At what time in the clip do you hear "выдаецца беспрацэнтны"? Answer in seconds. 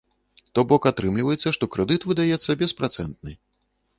2.11-3.31